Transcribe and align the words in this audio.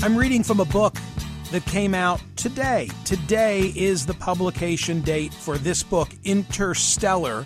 I'm 0.00 0.16
reading 0.16 0.44
from 0.44 0.60
a 0.60 0.64
book 0.64 0.94
that 1.50 1.64
came 1.64 1.92
out 1.92 2.20
today. 2.36 2.88
Today 3.04 3.72
is 3.74 4.06
the 4.06 4.14
publication 4.14 5.00
date 5.00 5.34
for 5.34 5.58
this 5.58 5.82
book, 5.82 6.08
Interstellar. 6.22 7.44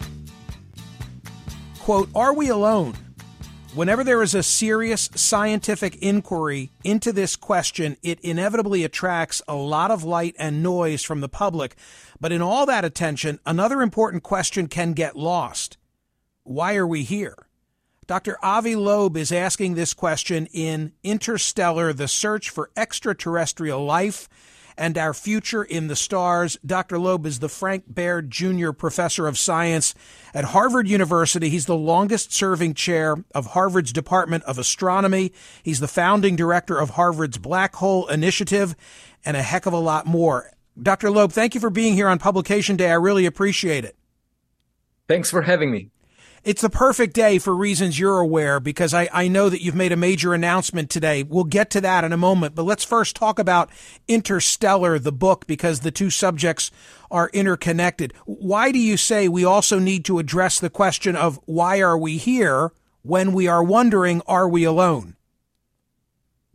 Quote, 1.79 2.11
Are 2.15 2.35
we 2.35 2.51
alone? 2.51 2.95
Whenever 3.73 4.05
there 4.05 4.21
is 4.21 4.35
a 4.35 4.43
serious 4.43 5.09
scientific 5.15 5.97
inquiry 6.03 6.71
into 6.85 7.11
this 7.11 7.37
question, 7.37 7.97
it 8.03 8.21
inevitably 8.21 8.85
attracts 8.85 9.41
a 9.49 9.55
lot 9.55 9.91
of 9.91 10.05
light 10.05 10.37
and 10.39 10.63
noise 10.63 11.03
from 11.03 11.23
the 11.23 11.31
public. 11.31 11.75
But 12.21 12.33
in 12.33 12.43
all 12.43 12.67
that 12.67 12.85
attention, 12.85 13.41
another 13.47 13.81
important 13.81 14.23
question 14.25 14.67
can 14.67 14.93
get 14.93 15.17
lost. 15.17 15.79
Why 16.43 16.77
are 16.77 16.87
we 16.87 17.03
here? 17.03 17.35
Dr. 18.07 18.37
Avi 18.43 18.75
Loeb 18.75 19.17
is 19.17 19.31
asking 19.31 19.75
this 19.75 19.95
question 19.95 20.47
in 20.53 20.93
Interstellar, 21.05 21.93
The 21.93 22.09
Search 22.09 22.51
for 22.51 22.71
Extraterrestrial 22.77 23.85
Life 23.85 24.29
and 24.77 24.99
Our 24.99 25.15
Future 25.15 25.63
in 25.63 25.87
the 25.87 25.95
Stars. 25.95 26.59
Dr. 26.67 26.99
Loeb 26.99 27.27
is 27.27 27.39
the 27.39 27.49
Frank 27.49 27.85
Baird 27.87 28.29
Jr. 28.29 28.73
Professor 28.73 29.29
of 29.29 29.39
Science 29.39 29.95
at 30.35 30.47
Harvard 30.47 30.89
University. 30.89 31.49
He's 31.49 31.67
the 31.67 31.77
longest 31.77 32.33
serving 32.33 32.75
chair 32.75 33.17
of 33.35 33.47
Harvard's 33.47 33.93
Department 33.93 34.43
of 34.45 34.59
Astronomy. 34.59 35.33
He's 35.63 35.79
the 35.79 35.87
founding 35.87 36.35
director 36.35 36.79
of 36.79 36.91
Harvard's 36.91 37.39
Black 37.39 37.77
Hole 37.77 38.09
Initiative 38.09 38.75
and 39.25 39.37
a 39.37 39.43
heck 39.43 39.67
of 39.67 39.73
a 39.73 39.79
lot 39.79 40.07
more. 40.07 40.51
Dr. 40.81 41.11
Loeb, 41.11 41.31
thank 41.31 41.55
you 41.55 41.61
for 41.61 41.71
being 41.71 41.95
here 41.95 42.09
on 42.09 42.19
Publication 42.19 42.77
Day. 42.77 42.91
I 42.91 42.95
really 42.95 43.27
appreciate 43.27 43.85
it. 43.85 43.95
Thanks 45.07 45.31
for 45.31 45.43
having 45.43 45.71
me. 45.71 45.91
It's 46.45 46.63
the 46.63 46.71
perfect 46.71 47.15
day 47.15 47.39
for 47.39 47.55
reasons 47.55 48.01
you're 48.01 48.19
aware 48.19 48.59
because 48.59 48.93
I, 48.93 49.09
I 49.13 49.29
know 49.29 49.49
that 49.49 49.63
you've 49.63 49.77
made 49.77 49.93
a 49.93 49.97
major 49.97 50.35
announcement 50.35 50.91
today. 50.91 51.23
We'll 51.23 51.45
get 51.45 51.71
to 51.71 51.81
that 51.83 52.03
in 52.03 52.13
a 52.13 52.17
moment, 52.17 52.57
but 52.57 52.65
let's 52.65 52.83
first 52.83 53.15
talk 53.15 53.39
about 53.39 53.71
Interstellar, 54.09 54.99
the 54.99 55.13
book, 55.13 55.47
because 55.47 55.81
the 55.81 55.93
two 55.93 56.11
subjects 56.11 56.73
are 57.13 57.31
interconnected. 57.33 58.13
Why 58.25 58.73
do 58.73 58.81
you 58.81 58.97
say 58.97 59.29
we 59.29 59.45
also 59.45 59.79
need 59.79 60.05
to 60.07 60.19
address 60.19 60.59
the 60.59 60.69
question 60.69 61.15
of 61.15 61.39
why 61.45 61.81
are 61.81 61.97
we 61.97 62.17
here 62.17 62.73
when 63.03 63.33
we 63.33 63.47
are 63.47 63.63
wondering, 63.63 64.21
are 64.27 64.49
we 64.49 64.65
alone? 64.65 65.15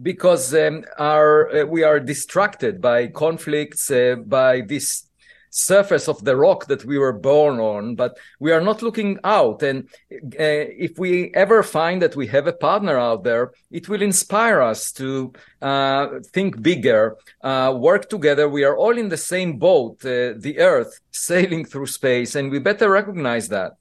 Because 0.01 0.53
um, 0.53 0.83
our, 0.99 1.61
uh, 1.61 1.65
we 1.65 1.83
are 1.83 2.01
distracted 2.01 2.81
by 2.81 3.07
conflicts, 3.07 3.89
uh, 3.89 4.15
by 4.17 4.61
this 4.61 5.06
surface 5.49 6.07
of 6.07 6.23
the 6.23 6.35
rock 6.35 6.67
that 6.67 6.85
we 6.85 6.97
were 6.97 7.13
born 7.13 7.59
on, 7.59 7.95
but 7.95 8.17
we 8.39 8.51
are 8.51 8.61
not 8.61 8.81
looking 8.81 9.19
out. 9.23 9.63
And 9.63 9.89
uh, 10.11 10.17
if 10.39 10.97
we 10.97 11.33
ever 11.33 11.63
find 11.63 12.01
that 12.01 12.15
we 12.15 12.27
have 12.27 12.47
a 12.47 12.53
partner 12.53 12.97
out 12.97 13.23
there, 13.23 13.53
it 13.71 13.89
will 13.89 14.01
inspire 14.01 14.61
us 14.61 14.91
to 14.93 15.33
uh, 15.61 16.19
think 16.33 16.61
bigger, 16.61 17.17
uh, 17.41 17.75
work 17.77 18.09
together. 18.09 18.47
We 18.47 18.63
are 18.63 18.77
all 18.77 18.97
in 18.97 19.09
the 19.09 19.17
same 19.17 19.57
boat, 19.57 20.05
uh, 20.05 20.33
the 20.37 20.55
Earth, 20.59 20.99
sailing 21.11 21.65
through 21.65 21.87
space, 21.87 22.35
and 22.35 22.51
we 22.51 22.59
better 22.59 22.89
recognize 22.89 23.49
that. 23.49 23.73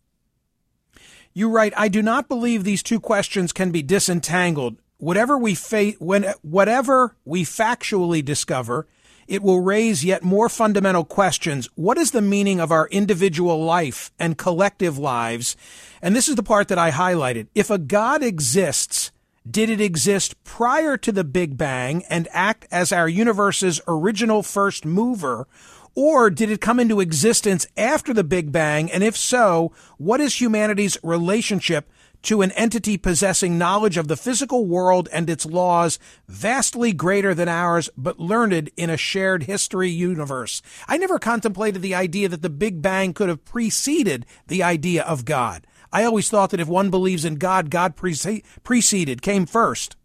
You 1.34 1.50
write, 1.50 1.74
I 1.76 1.88
do 1.88 2.00
not 2.00 2.28
believe 2.28 2.64
these 2.64 2.82
two 2.82 2.98
questions 2.98 3.52
can 3.52 3.70
be 3.70 3.82
disentangled. 3.82 4.78
Whatever 4.96 5.36
we 5.36 5.54
fa- 5.54 5.92
when 5.98 6.24
whatever 6.40 7.14
we 7.26 7.44
factually 7.44 8.24
discover 8.24 8.86
it 9.28 9.42
will 9.42 9.60
raise 9.60 10.04
yet 10.04 10.22
more 10.22 10.48
fundamental 10.48 11.04
questions. 11.04 11.68
What 11.74 11.98
is 11.98 12.10
the 12.10 12.22
meaning 12.22 12.60
of 12.60 12.70
our 12.70 12.88
individual 12.88 13.64
life 13.64 14.12
and 14.18 14.38
collective 14.38 14.98
lives? 14.98 15.56
And 16.00 16.14
this 16.14 16.28
is 16.28 16.36
the 16.36 16.42
part 16.42 16.68
that 16.68 16.78
I 16.78 16.90
highlighted. 16.90 17.48
If 17.54 17.70
a 17.70 17.78
God 17.78 18.22
exists, 18.22 19.10
did 19.48 19.70
it 19.70 19.80
exist 19.80 20.42
prior 20.44 20.96
to 20.96 21.12
the 21.12 21.24
Big 21.24 21.56
Bang 21.56 22.04
and 22.08 22.28
act 22.32 22.66
as 22.70 22.92
our 22.92 23.08
universe's 23.08 23.80
original 23.86 24.42
first 24.42 24.84
mover? 24.84 25.46
Or 25.94 26.28
did 26.28 26.50
it 26.50 26.60
come 26.60 26.78
into 26.78 27.00
existence 27.00 27.66
after 27.76 28.12
the 28.12 28.24
Big 28.24 28.52
Bang? 28.52 28.90
And 28.92 29.02
if 29.02 29.16
so, 29.16 29.72
what 29.96 30.20
is 30.20 30.40
humanity's 30.40 30.98
relationship 31.02 31.90
to 32.22 32.42
an 32.42 32.52
entity 32.52 32.96
possessing 32.96 33.58
knowledge 33.58 33.96
of 33.96 34.08
the 34.08 34.16
physical 34.16 34.66
world 34.66 35.08
and 35.12 35.28
its 35.30 35.46
laws 35.46 35.98
vastly 36.28 36.92
greater 36.92 37.34
than 37.34 37.48
ours, 37.48 37.88
but 37.96 38.18
learned 38.18 38.70
in 38.76 38.90
a 38.90 38.96
shared 38.96 39.44
history 39.44 39.90
universe. 39.90 40.62
I 40.88 40.96
never 40.98 41.18
contemplated 41.18 41.82
the 41.82 41.94
idea 41.94 42.28
that 42.28 42.42
the 42.42 42.50
Big 42.50 42.82
Bang 42.82 43.14
could 43.14 43.28
have 43.28 43.44
preceded 43.44 44.26
the 44.46 44.62
idea 44.62 45.02
of 45.02 45.24
God. 45.24 45.66
I 45.92 46.04
always 46.04 46.28
thought 46.28 46.50
that 46.50 46.60
if 46.60 46.68
one 46.68 46.90
believes 46.90 47.24
in 47.24 47.36
God, 47.36 47.70
God 47.70 47.94
preceded, 47.96 49.22
came 49.22 49.46
first. 49.46 49.96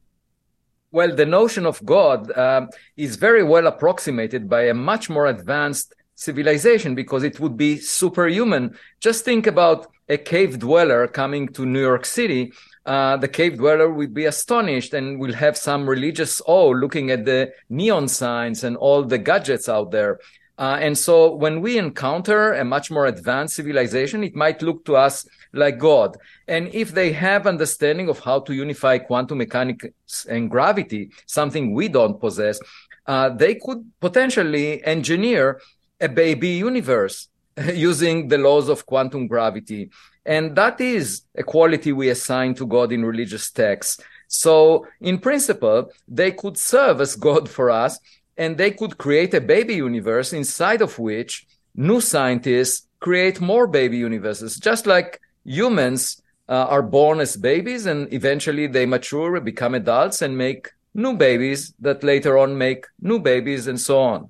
Well, 0.91 1.15
the 1.15 1.25
notion 1.25 1.65
of 1.65 1.83
God 1.85 2.37
um, 2.37 2.69
is 2.97 3.15
very 3.15 3.43
well 3.43 3.65
approximated 3.67 4.49
by 4.49 4.63
a 4.63 4.73
much 4.73 5.09
more 5.09 5.27
advanced 5.27 5.95
civilization 6.15 6.95
because 6.95 7.23
it 7.23 7.39
would 7.39 7.57
be 7.57 7.77
superhuman. 7.77 8.75
Just 8.99 9.25
think 9.25 9.47
about 9.47 9.87
a 10.09 10.17
cave 10.17 10.59
dweller 10.59 11.07
coming 11.07 11.47
to 11.49 11.65
New 11.65 11.81
York 11.81 12.05
City 12.05 12.51
uh, 12.85 13.15
the 13.17 13.27
cave 13.27 13.57
dweller 13.57 13.91
will 13.91 14.07
be 14.07 14.25
astonished 14.25 14.93
and 14.93 15.19
will 15.19 15.33
have 15.33 15.55
some 15.55 15.87
religious 15.87 16.41
awe 16.45 16.69
looking 16.71 17.11
at 17.11 17.25
the 17.25 17.51
neon 17.69 18.07
signs 18.07 18.63
and 18.63 18.75
all 18.77 19.03
the 19.03 19.17
gadgets 19.17 19.69
out 19.69 19.91
there. 19.91 20.19
Uh, 20.57 20.77
and 20.79 20.97
so 20.97 21.33
when 21.35 21.61
we 21.61 21.77
encounter 21.77 22.53
a 22.53 22.65
much 22.65 22.91
more 22.91 23.05
advanced 23.05 23.55
civilization, 23.55 24.23
it 24.23 24.35
might 24.35 24.61
look 24.61 24.83
to 24.85 24.95
us 24.95 25.27
like 25.53 25.77
God. 25.77 26.17
And 26.47 26.73
if 26.73 26.91
they 26.91 27.11
have 27.13 27.47
understanding 27.47 28.09
of 28.09 28.19
how 28.19 28.41
to 28.41 28.53
unify 28.53 28.97
quantum 28.97 29.39
mechanics 29.39 30.25
and 30.29 30.49
gravity, 30.49 31.11
something 31.25 31.73
we 31.73 31.87
don't 31.87 32.19
possess, 32.19 32.59
uh, 33.07 33.29
they 33.29 33.55
could 33.55 33.91
potentially 33.99 34.83
engineer 34.83 35.59
a 36.01 36.09
baby 36.09 36.49
universe 36.49 37.29
using 37.73 38.27
the 38.27 38.37
laws 38.37 38.67
of 38.69 38.85
quantum 38.85 39.27
gravity. 39.27 39.89
And 40.25 40.55
that 40.55 40.81
is 40.81 41.23
a 41.35 41.43
quality 41.43 41.91
we 41.93 42.09
assign 42.09 42.53
to 42.55 42.67
God 42.67 42.91
in 42.91 43.05
religious 43.05 43.49
texts. 43.51 44.03
So, 44.27 44.87
in 45.01 45.19
principle, 45.19 45.91
they 46.07 46.31
could 46.31 46.57
serve 46.57 47.01
as 47.01 47.15
God 47.15 47.49
for 47.49 47.69
us, 47.69 47.99
and 48.37 48.57
they 48.57 48.71
could 48.71 48.97
create 48.97 49.33
a 49.33 49.41
baby 49.41 49.75
universe 49.75 50.31
inside 50.31 50.81
of 50.81 50.97
which 50.97 51.45
new 51.75 51.99
scientists 51.99 52.87
create 52.99 53.41
more 53.41 53.67
baby 53.67 53.97
universes, 53.97 54.57
just 54.57 54.87
like 54.87 55.19
humans 55.43 56.21
uh, 56.47 56.67
are 56.69 56.81
born 56.81 57.19
as 57.19 57.35
babies 57.37 57.85
and 57.85 58.11
eventually 58.13 58.67
they 58.67 58.85
mature, 58.85 59.39
become 59.39 59.75
adults, 59.75 60.21
and 60.21 60.37
make 60.37 60.69
new 60.93 61.15
babies 61.15 61.73
that 61.79 62.03
later 62.03 62.37
on 62.37 62.57
make 62.57 62.85
new 62.99 63.19
babies, 63.19 63.67
and 63.67 63.79
so 63.79 63.99
on. 63.99 64.29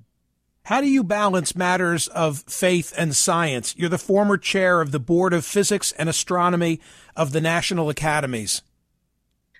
How 0.63 0.79
do 0.79 0.87
you 0.87 1.03
balance 1.03 1.55
matters 1.55 2.07
of 2.09 2.43
faith 2.47 2.93
and 2.97 3.15
science? 3.15 3.73
You're 3.77 3.89
the 3.89 3.97
former 3.97 4.37
chair 4.37 4.79
of 4.79 4.91
the 4.91 4.99
Board 4.99 5.33
of 5.33 5.43
Physics 5.43 5.91
and 5.93 6.07
Astronomy 6.07 6.79
of 7.15 7.31
the 7.31 7.41
National 7.41 7.89
Academies. 7.89 8.61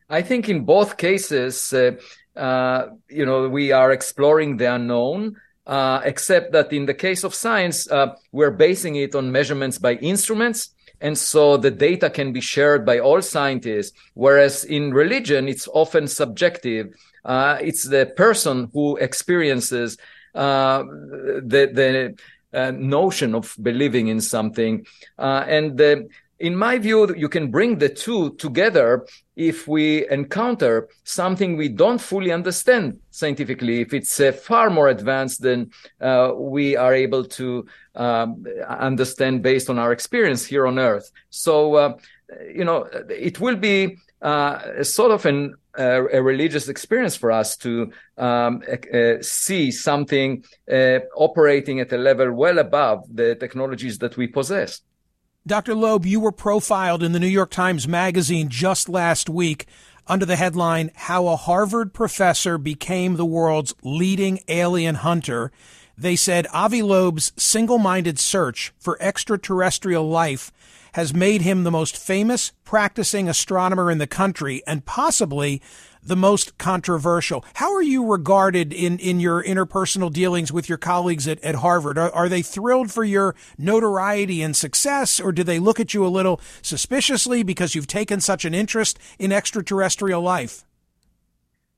I 0.10 0.22
think 0.22 0.48
in 0.48 0.64
both 0.64 0.98
cases, 0.98 1.74
uh, 1.74 1.94
uh, 2.36 2.90
you 3.10 3.26
know, 3.26 3.50
we 3.50 3.72
are 3.72 3.92
exploring 3.92 4.58
the 4.58 4.74
unknown. 4.74 5.38
Uh, 5.68 6.02
except 6.04 6.52
that 6.52 6.74
in 6.74 6.88
the 6.88 6.94
case 6.94 7.24
of 7.24 7.36
science, 7.36 7.90
uh, 7.92 8.08
we're 8.32 8.52
basing 8.52 8.96
it 8.96 9.14
on 9.14 9.32
measurements 9.32 9.78
by 9.78 9.94
instruments. 9.94 10.74
And 11.00 11.16
so 11.16 11.56
the 11.56 11.70
data 11.70 12.10
can 12.10 12.34
be 12.34 12.42
shared 12.42 12.84
by 12.84 13.00
all 13.00 13.22
scientists. 13.22 13.96
Whereas 14.16 14.64
in 14.64 14.92
religion, 14.92 15.48
it's 15.48 15.68
often 15.68 16.08
subjective. 16.08 16.94
Uh, 17.24 17.60
it's 17.62 17.88
the 17.88 18.12
person 18.18 18.70
who 18.74 18.98
experiences 18.98 19.98
uh, 20.36 20.84
the 20.84 21.70
the 21.74 22.16
uh, 22.54 22.72
notion 22.72 23.34
of 23.36 23.56
believing 23.62 24.08
in 24.08 24.20
something. 24.22 24.86
Uh, 25.18 25.46
and 25.48 25.80
in 26.42 26.56
my 26.56 26.80
view, 26.80 27.16
you 27.16 27.30
can 27.30 27.52
bring 27.52 27.78
the 27.78 27.88
two 27.88 28.34
together 28.36 29.06
if 29.36 29.68
we 29.68 30.10
encounter 30.10 30.90
something 31.04 31.56
we 31.56 31.70
don't 31.70 32.02
fully 32.02 32.32
understand 32.32 33.00
scientifically, 33.12 33.82
if 33.82 33.94
it's 33.94 34.20
uh, 34.20 34.32
far 34.32 34.70
more 34.70 34.90
advanced 34.90 35.42
than 35.42 35.70
uh, 36.02 36.32
we 36.36 36.76
are 36.76 36.96
able 36.96 37.24
to 37.24 37.66
um, 37.96 38.44
understand 38.68 39.44
based 39.44 39.70
on 39.70 39.78
our 39.78 39.92
experience 39.92 40.44
here 40.44 40.66
on 40.66 40.80
Earth. 40.80 41.12
So, 41.30 41.76
uh, 41.76 41.98
you 42.54 42.66
know, 42.66 42.88
it 43.10 43.40
will 43.40 43.56
be 43.56 43.98
sort 44.22 45.12
of 45.12 45.26
an 45.26 45.56
a, 45.78 46.18
a, 46.18 46.22
religious 46.22 46.68
experience 46.68 47.16
for 47.16 47.32
us 47.32 47.56
to 47.58 47.92
um, 48.18 48.62
uh, 48.94 49.14
see 49.22 49.72
something 49.72 50.44
uh, 50.72 51.00
operating 51.16 51.80
at 51.80 51.94
a 51.94 51.98
level 51.98 52.32
well 52.34 52.60
above 52.60 53.06
the 53.14 53.36
technologies 53.36 53.98
that 54.00 54.18
we 54.18 54.28
possess. 54.28 54.82
Dr. 55.48 55.74
Loeb, 55.74 56.06
you 56.06 56.20
were 56.20 56.32
profiled 56.32 57.02
in 57.02 57.14
the 57.14 57.20
New 57.20 57.28
York 57.28 57.50
Times 57.50 57.88
Magazine 57.88 58.50
just 58.50 58.90
last 58.90 59.30
week 59.30 59.66
under 60.08 60.26
the 60.26 60.36
headline 60.36 60.92
How 60.94 61.28
a 61.28 61.36
Harvard 61.36 61.94
Professor 61.94 62.58
Became 62.58 63.16
the 63.16 63.26
World's 63.26 63.74
Leading 63.82 64.40
Alien 64.48 64.96
Hunter. 64.96 65.52
They 65.98 66.16
said 66.16 66.48
Avi 66.54 66.82
Loeb's 66.82 67.32
single 67.38 67.78
minded 67.78 68.20
search 68.20 68.74
for 68.78 69.02
extraterrestrial 69.02 70.08
life 70.08 70.52
has 70.94 71.14
made 71.14 71.42
him 71.42 71.64
the 71.64 71.72
most 71.72 71.98
famous 71.98 72.52
practicing 72.64 73.30
astronomer 73.30 73.90
in 73.90 73.98
the 73.98 74.08
country 74.08 74.62
and 74.68 74.86
possibly 74.86 75.62
the 76.04 76.16
most 76.16 76.58
controversial. 76.58 77.46
How 77.56 77.74
are 77.74 77.82
you 77.82 78.06
regarded 78.06 78.74
in, 78.74 78.98
in 79.00 79.20
your 79.20 79.44
interpersonal 79.44 80.12
dealings 80.12 80.52
with 80.52 80.68
your 80.68 80.78
colleagues 80.78 81.28
at, 81.28 81.40
at 81.44 81.56
Harvard? 81.56 81.98
Are, 81.98 82.12
are 82.12 82.30
they 82.30 82.42
thrilled 82.42 82.92
for 82.92 83.04
your 83.04 83.36
notoriety 83.58 84.42
and 84.42 84.56
success, 84.56 85.20
or 85.20 85.32
do 85.32 85.44
they 85.44 85.60
look 85.60 85.80
at 85.80 85.94
you 85.94 86.06
a 86.06 86.10
little 86.10 86.42
suspiciously 86.62 87.44
because 87.44 87.76
you've 87.76 87.88
taken 87.88 88.20
such 88.20 88.46
an 88.46 88.54
interest 88.54 88.98
in 89.20 89.32
extraterrestrial 89.32 90.22
life? 90.22 90.66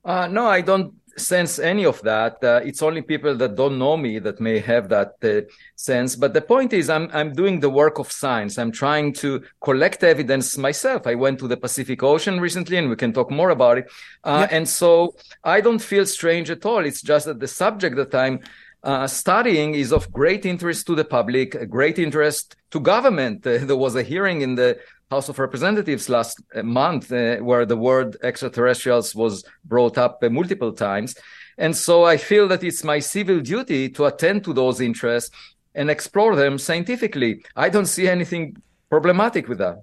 Uh, 0.06 0.28
no, 0.28 0.46
I 0.46 0.62
don't 0.62 0.96
sense 1.18 1.60
any 1.60 1.86
of 1.86 2.02
that. 2.02 2.44
Uh, 2.44 2.62
it's 2.64 2.82
only 2.82 3.02
people 3.02 3.36
that 3.36 3.56
don't 3.56 3.78
know 3.78 3.96
me 3.98 4.20
that 4.20 4.40
may 4.40 4.60
have 4.60 4.90
that 4.90 5.14
uh, 5.24 5.42
sense. 5.76 6.16
But 6.16 6.34
the 6.34 6.42
point 6.42 6.74
is, 6.74 6.90
I'm 6.90 7.10
I'm 7.14 7.34
doing 7.34 7.60
the 7.60 7.70
work 7.70 8.00
of 8.00 8.12
science. 8.12 8.58
I'm 8.58 8.72
trying 8.72 9.14
to 9.14 9.44
collect 9.62 10.04
evidence 10.04 10.58
myself. 10.58 11.08
I 11.08 11.16
went 11.16 11.40
to 11.40 11.48
the 11.48 11.58
Pacific 11.58 12.04
Ocean 12.04 12.40
recently, 12.40 12.78
and 12.78 12.90
we 12.90 12.96
can 12.96 13.14
talk 13.14 13.32
more 13.32 13.52
about 13.52 13.78
it. 13.78 13.92
Uh, 14.24 14.48
yeah. 14.50 14.58
And 14.58 14.68
so 14.68 15.16
I 15.44 15.62
don't 15.62 15.80
feel 15.80 16.06
strange 16.06 16.50
at 16.50 16.66
all. 16.66 16.86
It's 16.86 17.02
just 17.02 17.26
that 17.26 17.40
the 17.40 17.48
subject 17.48 17.96
that 17.96 18.16
I'm 18.16 18.40
uh, 18.84 19.08
studying 19.08 19.76
is 19.76 19.94
of 19.94 20.12
great 20.12 20.46
interest 20.46 20.86
to 20.88 20.96
the 20.96 21.06
public, 21.06 21.70
great 21.70 22.00
interest 22.00 22.56
to 22.72 22.80
government. 22.80 23.46
Uh, 23.48 23.58
there 23.66 23.78
was 23.78 23.96
a 23.96 24.04
hearing 24.04 24.42
in 24.42 24.56
the 24.56 24.80
House 25.14 25.30
of 25.30 25.38
Representatives 25.38 26.10
last 26.10 26.42
uh, 26.56 26.64
month, 26.64 27.12
uh, 27.12 27.38
where 27.38 27.66
the 27.68 27.78
word 27.78 28.18
extraterrestrials 28.24 29.14
was 29.14 29.44
brought 29.64 29.98
up 29.98 30.14
uh, 30.24 30.30
multiple 30.30 30.74
times. 30.74 31.16
And 31.58 31.76
so 31.76 32.04
I 32.04 32.18
feel 32.18 32.48
that 32.48 32.64
it's 32.64 32.84
my 32.84 32.98
civil 32.98 33.40
duty 33.40 33.90
to 33.90 34.06
attend 34.06 34.44
to 34.46 34.54
those 34.54 34.82
interests 34.82 35.30
and 35.76 35.90
explore 35.90 36.36
them 36.36 36.58
scientifically. 36.58 37.44
I 37.56 37.70
don't 37.70 37.86
see 37.86 38.08
anything 38.08 38.58
problematic 38.90 39.48
with 39.48 39.60
that. 39.60 39.78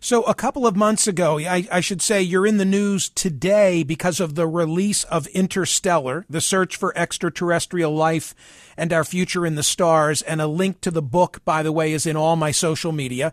So, 0.00 0.24
a 0.24 0.34
couple 0.34 0.66
of 0.66 0.74
months 0.74 1.06
ago, 1.06 1.38
I, 1.38 1.68
I, 1.70 1.80
should 1.80 2.02
say 2.02 2.20
you're 2.20 2.46
in 2.46 2.56
the 2.56 2.64
news 2.64 3.08
today 3.08 3.84
because 3.84 4.18
of 4.18 4.34
the 4.34 4.48
release 4.48 5.04
of 5.04 5.28
Interstellar, 5.28 6.26
the 6.28 6.40
search 6.40 6.76
for 6.76 6.96
extraterrestrial 6.98 7.94
life 7.94 8.34
and 8.76 8.92
our 8.92 9.04
future 9.04 9.46
in 9.46 9.54
the 9.54 9.62
stars. 9.62 10.20
And 10.22 10.40
a 10.40 10.48
link 10.48 10.80
to 10.80 10.90
the 10.90 11.02
book, 11.02 11.44
by 11.44 11.62
the 11.62 11.70
way, 11.70 11.92
is 11.92 12.04
in 12.04 12.16
all 12.16 12.34
my 12.34 12.50
social 12.50 12.90
media. 12.90 13.32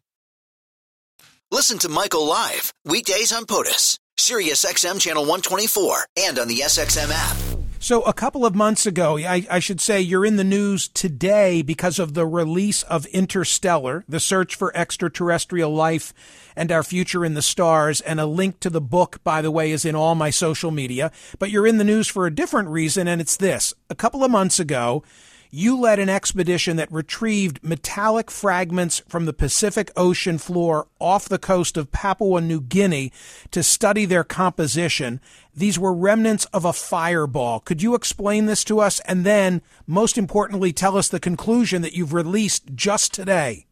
Listen 1.53 1.77
to 1.79 1.89
Michael 1.89 2.25
live 2.25 2.71
weekdays 2.85 3.33
on 3.33 3.45
POTUS, 3.45 3.97
Sirius 4.17 4.63
XM 4.63 5.01
channel 5.01 5.23
124, 5.23 6.05
and 6.15 6.39
on 6.39 6.47
the 6.47 6.59
SXM 6.59 7.11
app. 7.11 7.37
So, 7.77 8.03
a 8.03 8.13
couple 8.13 8.45
of 8.45 8.55
months 8.55 8.85
ago, 8.85 9.17
I, 9.17 9.45
I, 9.51 9.59
should 9.59 9.81
say 9.81 9.99
you're 9.99 10.25
in 10.25 10.37
the 10.37 10.45
news 10.45 10.87
today 10.87 11.61
because 11.61 11.99
of 11.99 12.13
the 12.13 12.25
release 12.25 12.83
of 12.83 13.05
Interstellar, 13.07 14.05
the 14.07 14.21
search 14.21 14.55
for 14.55 14.73
extraterrestrial 14.77 15.73
life 15.73 16.13
and 16.55 16.71
our 16.71 16.83
future 16.83 17.25
in 17.25 17.33
the 17.33 17.41
stars. 17.41 17.99
And 17.99 18.21
a 18.21 18.25
link 18.25 18.61
to 18.61 18.69
the 18.69 18.79
book, 18.79 19.21
by 19.25 19.41
the 19.41 19.51
way, 19.51 19.71
is 19.71 19.83
in 19.83 19.93
all 19.93 20.15
my 20.15 20.29
social 20.29 20.71
media. 20.71 21.11
But 21.37 21.49
you're 21.49 21.67
in 21.67 21.79
the 21.79 21.83
news 21.83 22.07
for 22.07 22.25
a 22.25 22.33
different 22.33 22.69
reason, 22.69 23.09
and 23.09 23.19
it's 23.19 23.35
this. 23.35 23.73
A 23.89 23.95
couple 23.95 24.23
of 24.23 24.31
months 24.31 24.57
ago, 24.57 25.03
you 25.51 25.77
led 25.77 25.99
an 25.99 26.07
expedition 26.07 26.77
that 26.77 26.91
retrieved 26.91 27.61
metallic 27.61 28.31
fragments 28.31 29.01
from 29.09 29.25
the 29.25 29.33
Pacific 29.33 29.91
Ocean 29.97 30.37
floor 30.37 30.87
off 30.97 31.27
the 31.27 31.37
coast 31.37 31.75
of 31.75 31.91
Papua 31.91 32.39
New 32.39 32.61
Guinea 32.61 33.11
to 33.51 33.61
study 33.61 34.05
their 34.05 34.23
composition. 34.23 35.19
These 35.53 35.77
were 35.77 35.93
remnants 35.93 36.45
of 36.45 36.63
a 36.63 36.71
fireball. 36.71 37.59
Could 37.59 37.81
you 37.81 37.95
explain 37.95 38.45
this 38.45 38.63
to 38.63 38.79
us? 38.79 39.01
And 39.01 39.25
then, 39.25 39.61
most 39.85 40.17
importantly, 40.17 40.71
tell 40.71 40.95
us 40.97 41.09
the 41.09 41.19
conclusion 41.19 41.81
that 41.81 41.93
you've 41.93 42.13
released 42.13 42.73
just 42.73 43.13
today. 43.13 43.65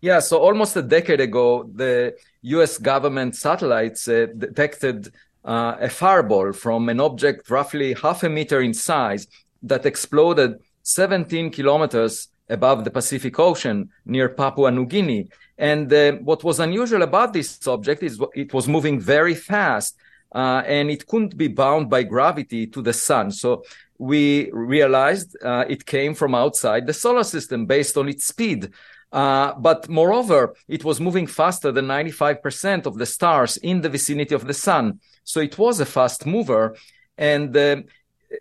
Yeah, 0.00 0.20
so 0.20 0.38
almost 0.38 0.76
a 0.76 0.82
decade 0.82 1.20
ago, 1.20 1.68
the 1.74 2.16
US 2.42 2.78
government 2.78 3.34
satellites 3.34 4.06
uh, 4.06 4.26
detected 4.38 5.12
uh, 5.44 5.74
a 5.80 5.88
fireball 5.88 6.52
from 6.52 6.88
an 6.88 7.00
object 7.00 7.50
roughly 7.50 7.94
half 7.94 8.22
a 8.22 8.28
meter 8.28 8.60
in 8.60 8.72
size 8.72 9.26
that 9.62 9.84
exploded 9.84 10.60
17 10.88 11.50
kilometers 11.50 12.28
above 12.48 12.82
the 12.82 12.90
Pacific 12.90 13.38
Ocean 13.38 13.90
near 14.06 14.30
Papua 14.30 14.70
New 14.70 14.86
Guinea. 14.86 15.28
And 15.58 15.92
uh, 15.92 16.12
what 16.12 16.42
was 16.42 16.60
unusual 16.60 17.02
about 17.02 17.32
this 17.34 17.66
object 17.66 18.02
is 18.02 18.18
it 18.34 18.54
was 18.54 18.66
moving 18.66 18.98
very 18.98 19.34
fast 19.34 19.96
uh, 20.34 20.62
and 20.66 20.90
it 20.90 21.06
couldn't 21.06 21.36
be 21.36 21.48
bound 21.48 21.90
by 21.90 22.04
gravity 22.04 22.66
to 22.68 22.80
the 22.80 22.94
sun. 22.94 23.30
So 23.32 23.64
we 23.98 24.50
realized 24.52 25.36
uh, 25.42 25.64
it 25.68 25.84
came 25.84 26.14
from 26.14 26.34
outside 26.34 26.86
the 26.86 26.94
solar 26.94 27.24
system 27.24 27.66
based 27.66 27.98
on 27.98 28.08
its 28.08 28.26
speed. 28.26 28.70
Uh, 29.12 29.52
but 29.58 29.88
moreover, 29.88 30.54
it 30.68 30.84
was 30.84 31.00
moving 31.00 31.26
faster 31.26 31.70
than 31.70 31.86
95% 31.86 32.86
of 32.86 32.96
the 32.96 33.06
stars 33.06 33.58
in 33.58 33.82
the 33.82 33.88
vicinity 33.90 34.34
of 34.34 34.46
the 34.46 34.54
sun. 34.54 35.00
So 35.24 35.40
it 35.40 35.58
was 35.58 35.80
a 35.80 35.86
fast 35.86 36.24
mover. 36.24 36.76
And 37.18 37.54
uh, 37.54 37.82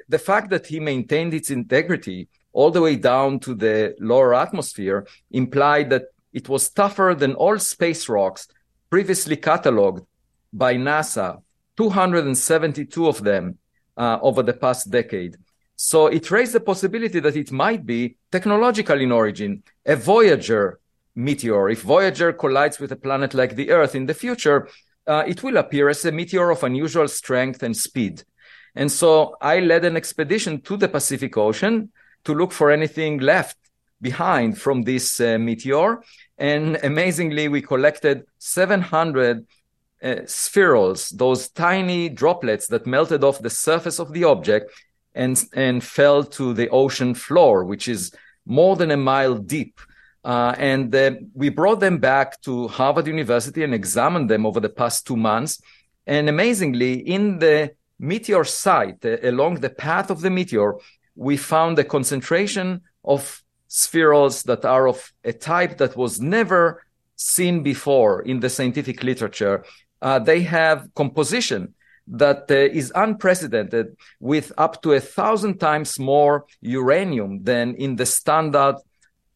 the 0.08 0.20
fact 0.20 0.50
that 0.51 0.68
he 0.68 0.80
maintained 0.80 1.34
its 1.34 1.50
integrity 1.50 2.27
all 2.57 2.71
the 2.71 2.81
way 2.81 2.95
down 2.95 3.39
to 3.39 3.53
the 3.53 3.95
lower 3.99 4.33
atmosphere 4.33 5.05
implied 5.29 5.91
that 5.91 6.05
it 6.33 6.49
was 6.49 6.69
tougher 6.69 7.13
than 7.15 7.35
all 7.35 7.59
space 7.59 8.09
rocks 8.09 8.47
previously 8.89 9.37
cataloged 9.37 10.03
by 10.51 10.73
NASA, 10.73 11.39
272 11.77 13.07
of 13.07 13.23
them 13.23 13.59
uh, 13.95 14.17
over 14.23 14.41
the 14.41 14.53
past 14.53 14.89
decade. 14.89 15.37
So 15.75 16.07
it 16.07 16.31
raised 16.31 16.53
the 16.53 16.59
possibility 16.59 17.19
that 17.19 17.35
it 17.35 17.51
might 17.51 17.85
be 17.85 18.17
technological 18.31 18.99
in 18.99 19.11
origin, 19.11 19.61
a 19.85 19.95
Voyager 19.95 20.79
meteor. 21.13 21.69
If 21.69 21.83
Voyager 21.83 22.33
collides 22.33 22.79
with 22.79 22.91
a 22.91 22.95
planet 22.95 23.35
like 23.35 23.55
the 23.55 23.69
Earth 23.69 23.93
in 23.93 24.07
the 24.07 24.15
future, 24.15 24.67
uh, 25.05 25.23
it 25.27 25.43
will 25.43 25.57
appear 25.57 25.89
as 25.89 26.03
a 26.05 26.11
meteor 26.11 26.49
of 26.49 26.63
unusual 26.63 27.07
strength 27.07 27.61
and 27.61 27.77
speed. 27.77 28.23
And 28.73 28.91
so 28.91 29.35
I 29.41 29.59
led 29.59 29.85
an 29.85 29.95
expedition 29.95 30.61
to 30.61 30.75
the 30.75 30.87
Pacific 30.87 31.37
Ocean 31.37 31.91
to 32.27 32.36
look 32.36 32.51
for 32.51 32.69
anything 32.72 33.19
left 33.19 33.57
behind 34.01 34.57
from 34.57 34.84
this 34.84 35.19
uh, 35.22 35.38
meteor. 35.39 36.03
And 36.38 36.77
amazingly, 36.84 37.48
we 37.48 37.62
collected 37.62 38.25
700 38.38 39.48
uh, 40.03 40.07
spherules, 40.25 41.10
those 41.17 41.50
tiny 41.50 42.10
droplets 42.10 42.67
that 42.67 42.86
melted 42.86 43.24
off 43.24 43.39
the 43.39 43.50
surface 43.50 43.98
of 44.00 44.12
the 44.12 44.25
object 44.25 44.72
and, 45.15 45.41
and 45.53 45.81
fell 45.81 46.24
to 46.24 46.53
the 46.53 46.69
ocean 46.69 47.15
floor, 47.15 47.63
which 47.63 47.88
is 47.88 48.12
more 48.46 48.75
than 48.75 48.91
a 48.91 48.98
mile 48.98 49.36
deep. 49.36 49.79
Uh, 50.24 50.53
and 50.57 50.93
uh, 50.93 51.12
we 51.34 51.48
brought 51.48 51.79
them 51.79 51.98
back 51.98 52.41
to 52.41 52.67
Harvard 52.67 53.07
University 53.07 53.63
and 53.63 53.74
examined 53.74 54.29
them 54.29 54.46
over 54.46 54.60
the 54.60 54.75
past 54.81 55.07
two 55.07 55.15
months. 55.15 55.62
And 56.05 56.27
amazingly, 56.27 56.93
in 56.96 57.39
the 57.39 57.72
meteor 58.00 58.43
site, 58.43 59.03
uh, 59.05 59.17
along 59.24 59.55
the 59.55 59.69
path 59.69 60.12
of 60.12 60.22
the 60.22 60.29
meteor, 60.29 60.75
we 61.17 61.36
found 61.36 61.77
a 61.79 61.83
concentration 61.83 62.81
of 63.03 63.43
spherules 63.69 64.43
that 64.43 64.63
are 64.63 64.88
of 64.88 65.12
a 65.24 65.33
type 65.33 65.77
that 65.79 65.97
was 65.97 66.21
never 66.21 66.86
seen 67.15 67.63
before 67.63 68.21
in 68.21 68.39
the 68.39 68.50
scientific 68.50 69.03
literature. 69.03 69.65
Uh, 70.01 70.19
they 70.19 70.41
have 70.41 70.88
composition 70.95 71.74
that 72.07 72.50
uh, 72.50 72.55
is 72.55 72.93
unprecedented 72.95 73.97
with 74.19 74.53
up 74.57 74.81
to 74.81 74.93
a 74.93 75.00
thousand 75.00 75.57
times 75.57 76.00
more 76.00 76.45
uranium 76.62 77.43
than 77.43 77.75
in 77.75 77.95
the 77.95 78.05
standard 78.05 78.75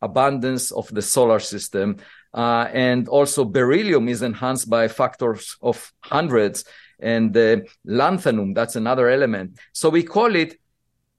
abundance 0.01 0.71
of 0.71 0.87
the 0.93 1.01
solar 1.01 1.39
system. 1.39 1.97
Uh, 2.33 2.67
and 2.71 3.09
also 3.09 3.43
beryllium 3.43 4.07
is 4.07 4.21
enhanced 4.21 4.69
by 4.69 4.87
factors 4.87 5.57
of 5.61 5.91
hundreds 5.99 6.63
and 7.01 7.35
uh, 7.35 7.57
lanthanum, 7.85 8.53
that's 8.53 8.75
another 8.75 9.09
element. 9.09 9.57
So 9.73 9.89
we 9.89 10.03
call 10.03 10.35
it 10.35 10.60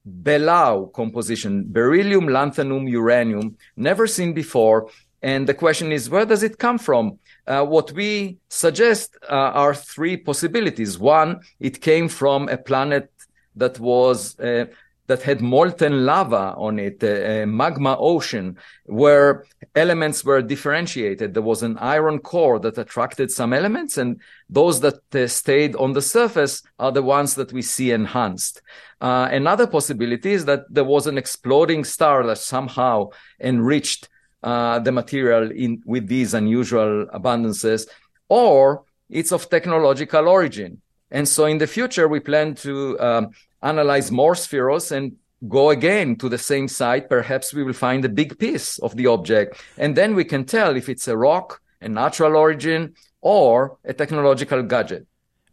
Belau 0.07 0.93
composition, 0.93 1.65
beryllium, 1.67 2.27
lanthanum, 2.27 2.89
uranium, 2.91 3.57
never 3.77 4.07
seen 4.07 4.33
before. 4.33 4.89
And 5.23 5.47
the 5.47 5.55
question 5.55 5.93
is, 5.93 6.11
where 6.11 6.27
does 6.27 6.43
it 6.43 6.59
come 6.59 6.79
from? 6.79 7.19
Uh, 7.47 7.65
what 7.65 7.93
we 7.93 8.39
suggest 8.49 9.17
uh, 9.23 9.35
are 9.35 9.75
three 9.75 10.17
possibilities. 10.17 10.99
One, 10.99 11.41
it 11.61 11.81
came 11.81 12.09
from 12.09 12.49
a 12.49 12.57
planet 12.57 13.11
that 13.55 13.79
was 13.79 14.39
uh, 14.41 14.67
that 15.09 15.23
had 15.23 15.41
molten 15.41 16.07
lava 16.07 16.55
on 16.57 16.79
it, 16.79 17.03
a, 17.03 17.43
a, 17.43 17.47
magma 17.47 17.97
ocean, 17.99 18.57
where 18.87 19.45
elements 19.75 20.25
were 20.25 20.41
differentiated. 20.41 21.35
There 21.35 21.43
was 21.43 21.63
an 21.63 21.77
iron 21.79 22.21
core 22.21 22.61
that 22.61 22.79
attracted 22.79 23.31
some 23.31 23.53
elements, 23.53 23.99
and 23.99 24.21
those 24.49 24.81
that 24.81 25.15
uh, 25.15 25.27
stayed 25.27 25.75
on 25.77 25.93
the 25.93 26.03
surface 26.03 26.63
are 26.79 26.93
the 26.93 27.03
ones 27.03 27.35
that 27.35 27.53
we 27.53 27.63
see 27.63 27.91
enhanced. 27.91 28.63
Uh, 29.01 29.29
another 29.33 29.67
possibility 29.67 30.33
is 30.33 30.45
that 30.45 30.73
there 30.73 30.85
was 30.85 31.07
an 31.07 31.19
exploding 31.19 31.83
star 31.83 32.25
that 32.25 32.39
somehow 32.39 33.09
enriched 33.41 34.09
uh, 34.43 34.79
the 34.79 34.93
material 34.93 35.51
in 35.51 35.83
with 35.85 36.07
these 36.07 36.35
unusual 36.35 37.07
abundances, 37.13 37.89
or 38.29 38.85
it's 39.11 39.33
of 39.33 39.51
technological 39.51 40.29
origin. 40.29 40.81
And 41.13 41.29
so 41.29 41.45
in 41.45 41.59
the 41.59 41.69
future, 41.69 42.09
we 42.09 42.19
plan 42.19 42.57
to 42.57 42.99
um, 42.99 43.31
analyze 43.63 44.11
more 44.11 44.35
spherules 44.35 44.91
and 44.91 45.17
go 45.49 45.71
again 45.71 46.17
to 46.17 46.29
the 46.29 46.39
same 46.39 46.67
site. 46.67 47.09
Perhaps 47.09 47.55
we 47.55 47.63
will 47.63 47.75
find 47.75 48.05
a 48.05 48.09
big 48.09 48.39
piece 48.39 48.79
of 48.79 48.97
the 48.97 49.07
object. 49.07 49.63
And 49.77 49.95
then 49.95 50.15
we 50.15 50.25
can 50.25 50.45
tell 50.45 50.75
if 50.75 50.89
it's 50.89 51.07
a 51.07 51.17
rock, 51.17 51.61
a 51.81 51.89
natural 51.89 52.35
origin, 52.35 52.95
or 53.21 53.79
a 53.85 53.93
technological 53.93 54.63
gadget. 54.63 55.07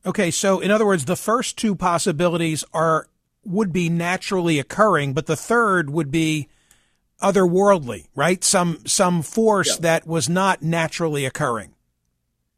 Okay, 0.05 0.31
so 0.31 0.59
in 0.59 0.71
other 0.71 0.85
words, 0.85 1.05
the 1.05 1.17
first 1.17 1.57
two 1.57 1.75
possibilities 1.75 2.63
are 2.73 3.07
would 3.43 3.73
be 3.73 3.89
naturally 3.89 4.59
occurring, 4.59 5.13
but 5.13 5.25
the 5.25 5.35
third 5.35 5.89
would 5.89 6.11
be 6.11 6.47
otherworldly, 7.21 8.07
right? 8.15 8.43
Some 8.43 8.79
some 8.85 9.21
force 9.21 9.75
yeah. 9.75 9.81
that 9.81 10.07
was 10.07 10.29
not 10.29 10.61
naturally 10.61 11.25
occurring. 11.25 11.73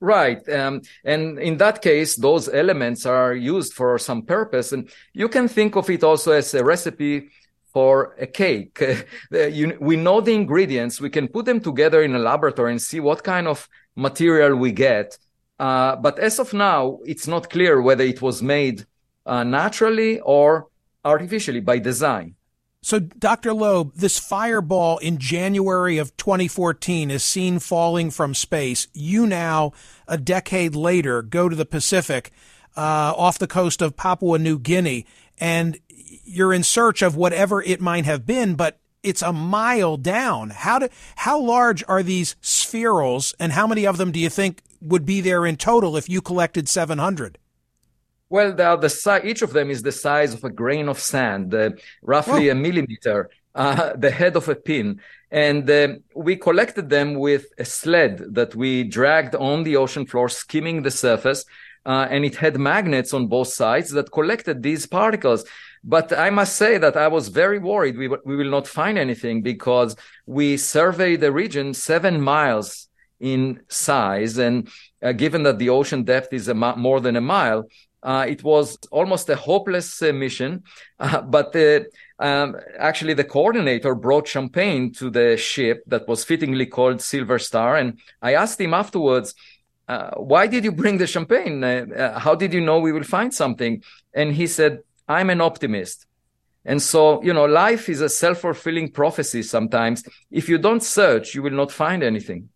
Right. 0.02 0.42
Um, 0.50 0.82
and 1.04 1.38
in 1.38 1.58
that 1.58 1.84
case, 1.84 2.16
those 2.16 2.50
elements 2.50 3.06
are 3.06 3.36
used 3.36 3.74
for 3.74 4.00
some 4.00 4.24
purpose. 4.24 4.72
And 4.72 4.90
you 5.14 5.30
can 5.30 5.48
think 5.48 5.76
of 5.76 5.90
it 5.92 6.04
also 6.04 6.32
as 6.32 6.54
a 6.56 6.64
recipe 6.64 7.30
for 7.72 8.16
a 8.20 8.26
cake. 8.26 8.82
you, 9.32 9.78
we 9.80 9.96
know 9.96 10.20
the 10.20 10.34
ingredients. 10.34 11.00
We 11.00 11.12
can 11.12 11.28
put 11.28 11.46
them 11.46 11.60
together 11.60 12.02
in 12.02 12.16
a 12.16 12.20
laboratory 12.20 12.72
and 12.72 12.82
see 12.82 13.00
what 13.00 13.24
kind 13.24 13.48
of 13.48 13.70
material 13.96 14.56
we 14.56 14.72
get. 14.72 15.20
Uh, 15.60 15.96
but 15.98 16.18
as 16.18 16.40
of 16.40 16.52
now, 16.52 16.98
it's 17.06 17.28
not 17.28 17.52
clear 17.52 17.80
whether 17.80 18.04
it 18.04 18.24
was 18.24 18.42
made 18.42 18.88
uh, 19.28 19.44
naturally 19.44 20.20
or 20.22 20.68
artificially 21.06 21.60
by 21.60 21.78
design. 21.78 22.34
So, 22.84 23.00
Dr. 23.00 23.54
Loeb, 23.54 23.94
this 23.94 24.18
fireball 24.18 24.98
in 24.98 25.20
January 25.20 26.00
of 26.00 26.18
2014 26.18 27.12
is 27.12 27.24
seen 27.24 27.60
falling 27.60 28.10
from 28.10 28.34
space. 28.34 28.88
You 28.92 29.28
now, 29.28 29.74
a 30.08 30.18
decade 30.18 30.74
later, 30.74 31.22
go 31.22 31.48
to 31.48 31.56
the 31.56 31.66
Pacific 31.66 32.32
uh, 32.76 33.14
off 33.16 33.38
the 33.38 33.46
coast 33.46 33.84
of 33.84 33.96
Papua 33.96 34.40
New 34.40 34.58
Guinea, 34.58 35.06
and 35.38 35.78
you're 36.26 36.52
in 36.52 36.64
search 36.64 37.04
of 37.04 37.16
whatever 37.16 37.62
it 37.62 37.82
might 37.82 38.06
have 38.06 38.26
been, 38.26 38.56
but 38.56 38.80
it's 39.04 39.22
a 39.22 39.32
mile 39.32 39.96
down. 39.96 40.50
How 40.50 40.80
do, 40.80 40.90
how 41.18 41.40
large 41.40 41.84
are 41.88 42.02
these 42.02 42.36
spherules, 42.42 43.36
and 43.40 43.52
how 43.52 43.68
many 43.68 43.86
of 43.86 43.98
them 43.98 44.12
do 44.12 44.20
you 44.20 44.30
think 44.30 44.64
would 44.82 45.06
be 45.06 45.22
there 45.22 45.46
in 45.46 45.56
total 45.56 45.96
if 45.96 46.10
you 46.10 46.20
collected 46.20 46.68
700? 46.68 47.38
Well, 48.32 48.54
they 48.54 48.64
are 48.64 48.78
the 48.78 48.90
si- 48.90 49.26
each 49.26 49.42
of 49.42 49.52
them 49.52 49.70
is 49.70 49.82
the 49.82 49.92
size 49.92 50.34
of 50.34 50.46
a 50.46 50.50
grain 50.50 50.88
of 50.88 50.98
sand, 51.00 51.54
uh, 51.54 51.72
roughly 52.02 52.48
oh. 52.48 52.54
a 52.54 52.56
millimeter, 52.56 53.30
uh, 53.54 53.92
the 53.98 54.10
head 54.10 54.38
of 54.38 54.48
a 54.48 54.56
pin. 54.56 55.02
And 55.30 55.70
uh, 55.70 55.96
we 56.16 56.38
collected 56.38 56.90
them 56.90 57.16
with 57.16 57.48
a 57.58 57.66
sled 57.66 58.24
that 58.36 58.56
we 58.56 58.86
dragged 58.86 59.36
on 59.36 59.64
the 59.64 59.76
ocean 59.76 60.06
floor, 60.06 60.30
skimming 60.30 60.82
the 60.82 60.92
surface. 60.92 61.44
Uh, 61.86 62.08
and 62.10 62.24
it 62.24 62.36
had 62.36 62.58
magnets 62.58 63.14
on 63.14 63.28
both 63.28 63.50
sides 63.50 63.90
that 63.92 64.14
collected 64.14 64.64
these 64.64 64.86
particles. 64.86 65.44
But 65.84 66.14
I 66.14 66.30
must 66.30 66.56
say 66.56 66.78
that 66.78 66.96
I 66.96 67.10
was 67.10 67.28
very 67.28 67.60
worried 67.60 67.98
we, 67.98 68.08
w- 68.08 68.22
we 68.24 68.38
will 68.38 68.52
not 68.52 68.66
find 68.66 68.98
anything 68.98 69.42
because 69.42 69.98
we 70.26 70.56
surveyed 70.56 71.20
the 71.20 71.34
region 71.34 71.74
seven 71.74 72.22
miles 72.22 72.88
in 73.20 73.62
size. 73.68 74.38
And 74.38 74.70
uh, 75.04 75.12
given 75.12 75.44
that 75.44 75.60
the 75.60 75.70
ocean 75.70 76.04
depth 76.04 76.32
is 76.32 76.48
ma- 76.48 76.78
more 76.78 77.02
than 77.02 77.18
a 77.18 77.22
mile, 77.22 77.68
uh, 78.04 78.26
it 78.28 78.44
was 78.44 78.78
almost 78.92 79.30
a 79.30 79.36
hopeless 79.36 80.02
uh, 80.02 80.12
mission, 80.12 80.64
uh, 81.00 81.22
but 81.22 81.56
um, 82.20 82.56
actually 82.78 83.14
the 83.14 83.24
coordinator 83.24 83.96
brought 83.96 84.28
champagne 84.28 84.92
to 84.94 85.10
the 85.10 85.38
ship 85.38 85.84
that 85.88 86.08
was 86.08 86.24
fittingly 86.24 86.66
called 86.66 87.02
Silver 87.02 87.40
Star, 87.40 87.78
and 87.78 88.00
I 88.22 88.34
asked 88.36 88.60
him 88.60 88.74
afterwards, 88.74 89.34
uh, 89.88 90.12
"Why 90.16 90.48
did 90.48 90.64
you 90.64 90.72
bring 90.72 90.98
the 90.98 91.08
champagne? 91.08 91.64
Uh, 91.64 92.20
how 92.20 92.36
did 92.36 92.54
you 92.54 92.62
know 92.62 92.80
we 92.80 92.92
will 92.92 93.04
find 93.04 93.34
something?" 93.34 93.84
And 94.14 94.34
he 94.34 94.48
said, 94.48 94.80
"I'm 95.08 95.30
an 95.30 95.42
optimist." 95.42 96.08
And 96.64 96.82
so, 96.82 97.24
you 97.24 97.34
know, 97.34 97.46
life 97.46 97.90
is 97.90 98.02
a 98.02 98.10
self 98.10 98.40
fulfilling 98.40 98.92
prophecy 98.92 99.42
sometimes. 99.44 100.04
If 100.30 100.48
you 100.48 100.58
don't 100.60 100.84
search, 100.84 101.34
you 101.34 101.42
will 101.42 101.52
not 101.52 101.72
find 101.72 102.04
anything. 102.04 102.50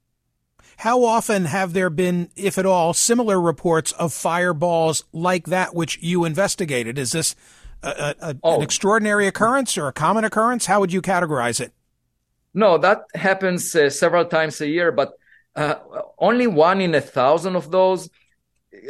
How 0.78 1.04
often 1.04 1.46
have 1.46 1.74
there 1.74 1.90
been, 1.90 2.30
if 2.36 2.58
at 2.58 2.66
all, 2.66 2.94
similar 2.94 3.40
reports 3.40 3.92
of 3.94 4.14
fireballs 4.14 5.04
like 5.14 5.48
that 5.48 5.74
which 5.74 6.00
you 6.02 6.26
investigated? 6.26 6.98
Is 6.98 7.12
this 7.12 7.36
a, 7.82 8.16
a, 8.20 8.36
oh. 8.44 8.58
an 8.58 8.62
extraordinary 8.62 9.28
occurrence 9.28 9.78
or 9.78 9.88
a 9.88 9.94
common 9.94 10.24
occurrence? 10.24 10.66
How 10.66 10.80
would 10.80 10.92
you 10.92 11.02
categorize 11.02 11.62
it? 11.62 11.72
No, 12.54 12.78
that 12.78 13.04
happens 13.14 13.76
uh, 13.76 13.90
several 13.90 14.26
times 14.26 14.62
a 14.62 14.68
year, 14.68 14.92
but 14.92 15.14
uh, 15.56 15.76
only 16.18 16.48
one 16.48 16.82
in 16.82 16.96
a 16.96 17.02
thousand 17.02 17.56
of 17.56 17.72
those 17.72 18.10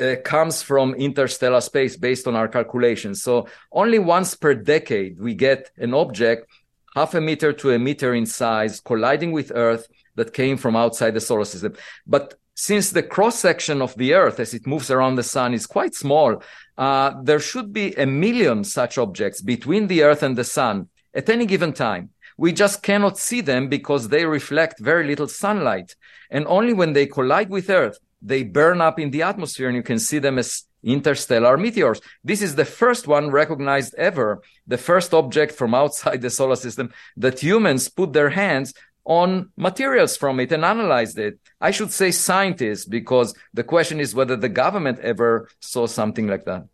uh, 0.01 0.15
comes 0.23 0.61
from 0.61 0.95
interstellar 0.95 1.61
space 1.61 1.95
based 1.95 2.27
on 2.27 2.35
our 2.35 2.47
calculations. 2.47 3.21
So 3.21 3.47
only 3.71 3.99
once 3.99 4.35
per 4.35 4.53
decade 4.53 5.19
we 5.19 5.35
get 5.35 5.69
an 5.77 5.93
object 5.93 6.47
half 6.95 7.13
a 7.13 7.21
meter 7.21 7.53
to 7.53 7.71
a 7.71 7.79
meter 7.79 8.13
in 8.13 8.25
size 8.25 8.79
colliding 8.79 9.31
with 9.31 9.51
Earth 9.53 9.87
that 10.15 10.33
came 10.33 10.57
from 10.57 10.75
outside 10.75 11.13
the 11.13 11.21
solar 11.21 11.45
system. 11.45 11.73
But 12.05 12.35
since 12.55 12.91
the 12.91 13.03
cross 13.03 13.37
section 13.37 13.81
of 13.81 13.95
the 13.95 14.13
Earth 14.13 14.39
as 14.39 14.53
it 14.53 14.65
moves 14.65 14.89
around 14.89 15.15
the 15.15 15.23
sun 15.23 15.53
is 15.53 15.67
quite 15.67 15.93
small, 15.93 16.41
uh, 16.77 17.13
there 17.21 17.39
should 17.39 17.73
be 17.73 17.93
a 17.95 18.05
million 18.05 18.63
such 18.63 18.97
objects 18.97 19.41
between 19.41 19.87
the 19.87 20.03
Earth 20.03 20.23
and 20.23 20.37
the 20.37 20.43
sun 20.43 20.87
at 21.13 21.29
any 21.29 21.45
given 21.45 21.73
time. 21.73 22.09
We 22.37 22.51
just 22.51 22.81
cannot 22.81 23.17
see 23.17 23.41
them 23.41 23.69
because 23.69 24.07
they 24.07 24.25
reflect 24.25 24.79
very 24.79 25.05
little 25.07 25.27
sunlight. 25.27 25.95
And 26.29 26.45
only 26.47 26.73
when 26.73 26.93
they 26.93 27.05
collide 27.05 27.49
with 27.49 27.69
Earth, 27.69 27.97
they 28.21 28.43
burn 28.43 28.81
up 28.81 28.99
in 28.99 29.11
the 29.11 29.21
atmosphere 29.21 29.67
and 29.67 29.75
you 29.75 29.83
can 29.83 29.99
see 29.99 30.19
them 30.19 30.37
as 30.37 30.63
interstellar 30.83 31.57
meteors. 31.57 31.99
This 32.23 32.41
is 32.41 32.55
the 32.55 32.65
first 32.65 33.07
one 33.07 33.31
recognized 33.31 33.95
ever, 33.95 34.41
the 34.67 34.77
first 34.77 35.13
object 35.13 35.53
from 35.53 35.73
outside 35.81 36.21
the 36.21 36.29
solar 36.29 36.55
system 36.55 36.93
that 37.17 37.39
humans 37.39 37.89
put 37.89 38.13
their 38.13 38.29
hands 38.29 38.73
on 39.05 39.51
materials 39.55 40.17
from 40.17 40.39
it 40.39 40.51
and 40.51 40.65
analyzed 40.65 41.17
it. 41.19 41.39
I 41.61 41.71
should 41.71 41.91
say 41.91 42.11
scientists, 42.11 42.85
because 42.85 43.35
the 43.53 43.63
question 43.63 43.99
is 43.99 44.15
whether 44.15 44.35
the 44.35 44.49
government 44.49 44.99
ever 44.99 45.47
saw 45.59 45.85
something 45.85 46.27
like 46.27 46.45
that. 46.45 46.67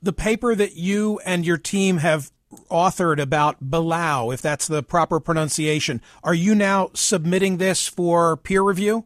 The 0.00 0.12
paper 0.12 0.54
that 0.54 0.76
you 0.76 1.20
and 1.26 1.44
your 1.44 1.58
team 1.58 1.98
have 1.98 2.30
authored 2.70 3.20
about 3.20 3.62
Belau, 3.62 4.32
if 4.32 4.40
that's 4.40 4.68
the 4.68 4.82
proper 4.82 5.18
pronunciation, 5.18 6.00
are 6.22 6.34
you 6.34 6.54
now 6.54 6.90
submitting 6.94 7.58
this 7.58 7.88
for 7.88 8.36
peer 8.36 8.62
review? 8.62 9.04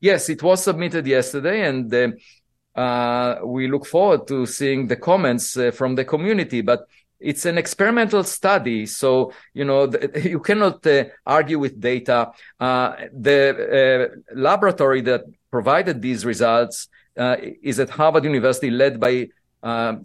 Yes, 0.00 0.28
it 0.28 0.42
was 0.42 0.62
submitted 0.62 1.06
yesterday, 1.06 1.66
and 1.66 1.92
uh, 1.92 2.78
uh, 2.78 3.40
we 3.44 3.66
look 3.66 3.86
forward 3.86 4.28
to 4.28 4.46
seeing 4.46 4.86
the 4.86 4.96
comments 4.96 5.56
uh, 5.56 5.70
from 5.72 5.96
the 5.96 6.04
community. 6.04 6.60
But 6.60 6.86
it's 7.20 7.46
an 7.46 7.58
experimental 7.58 8.22
study 8.24 8.86
so 8.86 9.32
you 9.54 9.64
know 9.64 9.86
the, 9.86 10.20
you 10.30 10.40
cannot 10.40 10.86
uh, 10.86 11.04
argue 11.24 11.58
with 11.58 11.80
data. 11.80 12.30
Uh, 12.60 12.94
the 13.12 14.10
uh, 14.12 14.34
laboratory 14.34 15.00
that 15.02 15.22
provided 15.50 16.02
these 16.02 16.24
results 16.24 16.88
uh, 17.18 17.36
is 17.62 17.80
at 17.80 17.90
harvard 17.90 18.24
university 18.24 18.70
led 18.70 19.00
by 19.00 19.28
um, 19.62 20.04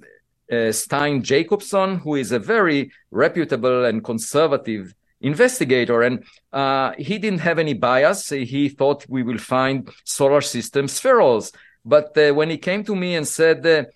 uh, 0.51 0.71
Stein 0.71 1.23
Jacobsen 1.23 1.97
who 1.99 2.15
is 2.15 2.31
a 2.31 2.39
very 2.39 2.91
reputable 3.11 3.85
and 3.85 4.03
conservative 4.03 4.93
investigator. 5.21 6.01
And 6.01 6.23
uh, 6.51 6.93
he 6.97 7.19
didn't 7.19 7.39
have 7.39 7.59
any 7.59 7.73
bias. 7.73 8.29
He 8.29 8.69
thought 8.69 9.05
we 9.07 9.21
will 9.21 9.37
find 9.37 9.87
solar 10.03 10.41
system 10.41 10.87
spherules 10.87 11.53
but 11.83 12.15
when 12.15 12.49
he 12.49 12.57
came 12.57 12.83
to 12.83 12.95
me 12.95 13.15
and 13.15 13.27
said 13.27 13.87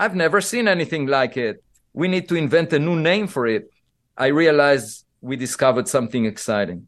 i've 0.00 0.16
never 0.16 0.40
seen 0.40 0.66
anything 0.66 1.06
like 1.06 1.36
it 1.36 1.62
we 1.98 2.06
need 2.06 2.28
to 2.28 2.36
invent 2.36 2.72
a 2.72 2.78
new 2.78 2.94
name 2.94 3.26
for 3.26 3.44
it. 3.44 3.72
I 4.16 4.28
realized 4.28 5.04
we 5.20 5.34
discovered 5.34 5.88
something 5.88 6.26
exciting. 6.26 6.86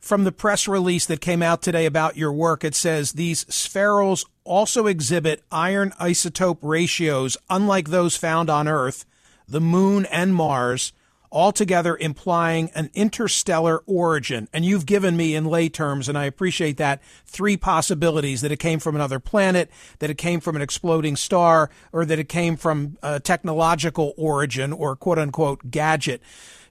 From 0.00 0.24
the 0.24 0.32
press 0.32 0.68
release 0.68 1.06
that 1.06 1.22
came 1.22 1.42
out 1.42 1.62
today 1.62 1.86
about 1.86 2.18
your 2.18 2.30
work, 2.30 2.62
it 2.62 2.74
says 2.74 3.12
these 3.12 3.46
spherules 3.46 4.26
also 4.44 4.86
exhibit 4.86 5.42
iron 5.50 5.92
isotope 5.98 6.58
ratios 6.60 7.38
unlike 7.48 7.88
those 7.88 8.16
found 8.16 8.50
on 8.50 8.68
Earth, 8.68 9.06
the 9.48 9.62
Moon, 9.62 10.04
and 10.12 10.34
Mars, 10.34 10.92
altogether 11.34 11.96
implying 11.96 12.70
an 12.76 12.88
interstellar 12.94 13.82
origin. 13.86 14.48
And 14.52 14.64
you've 14.64 14.86
given 14.86 15.16
me 15.16 15.34
in 15.34 15.44
lay 15.44 15.68
terms, 15.68 16.08
and 16.08 16.16
I 16.16 16.24
appreciate 16.24 16.76
that, 16.76 17.02
three 17.26 17.56
possibilities 17.56 18.40
that 18.40 18.52
it 18.52 18.58
came 18.58 18.78
from 18.78 18.94
another 18.94 19.18
planet, 19.18 19.68
that 19.98 20.10
it 20.10 20.16
came 20.16 20.40
from 20.40 20.54
an 20.54 20.62
exploding 20.62 21.16
star, 21.16 21.68
or 21.92 22.04
that 22.04 22.20
it 22.20 22.28
came 22.28 22.56
from 22.56 22.96
a 23.02 23.18
technological 23.18 24.14
origin 24.16 24.72
or 24.72 24.94
quote 24.94 25.18
unquote 25.18 25.70
gadget. 25.70 26.22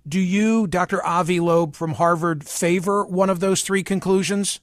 Do 0.08 0.20
you, 0.20 0.66
Dr. 0.68 1.06
Avi 1.06 1.40
Loeb 1.40 1.76
from 1.76 1.94
Harvard, 1.94 2.46
favor 2.46 3.06
one 3.06 3.30
of 3.30 3.42
those 3.42 3.62
three 3.62 3.84
conclusions? 3.84 4.62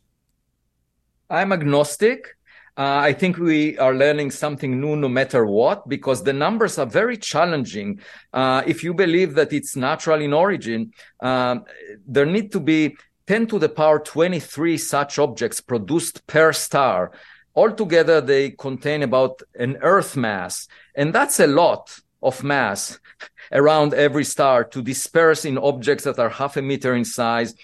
I'm 1.29 1.53
agnostic. 1.53 2.37
Uh, 2.81 2.99
I 3.11 3.13
think 3.13 3.37
we 3.37 3.77
are 3.77 3.95
learning 3.95 4.31
something 4.31 4.81
new 4.81 4.97
no 4.97 5.07
matter 5.07 5.45
what, 5.45 5.87
because 5.87 6.23
the 6.23 6.33
numbers 6.33 6.79
are 6.79 6.87
very 6.87 7.19
challenging. 7.19 8.01
Uh, 8.33 8.63
if 8.67 8.83
you 8.83 8.95
believe 8.95 9.35
that 9.35 9.53
it's 9.53 9.77
natural 9.77 10.23
in 10.23 10.33
origin, 10.33 10.95
um, 11.21 11.67
there 12.07 12.25
need 12.25 12.51
to 12.53 12.59
be 12.59 12.97
10 13.27 13.49
to 13.49 13.59
the 13.59 13.69
power 13.69 13.99
23 13.99 14.79
such 14.79 15.19
objects 15.19 15.61
produced 15.61 16.27
per 16.27 16.55
star. 16.55 17.13
Altogether, 17.55 18.23
they 18.23 18.53
contain 18.53 19.03
about 19.03 19.43
an 19.57 19.77
Earth 19.83 20.17
mass, 20.17 20.67
and 20.95 21.13
that's 21.13 21.39
a 21.39 21.47
lot 21.47 22.01
of 22.23 22.43
mass 22.43 22.99
around 23.53 23.93
every 23.93 24.25
star 24.25 24.65
to 24.65 24.81
disperse 24.81 25.45
in 25.45 25.59
objects 25.59 26.05
that 26.05 26.19
are 26.19 26.31
half 26.31 26.57
a 26.57 26.63
meter 26.63 26.95
in 26.95 27.05
size. 27.05 27.55